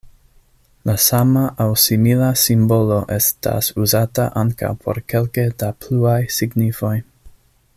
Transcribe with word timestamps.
La 0.89 0.93
sama 1.07 1.43
aŭ 1.65 1.67
simila 1.81 2.29
simbolo 2.43 2.97
estas 3.17 3.69
uzata 3.83 4.25
ankaŭ 4.45 4.71
por 4.87 5.01
kelke 5.13 5.45
da 5.65 5.71
pluaj 5.85 6.19
signifoj. 6.39 6.95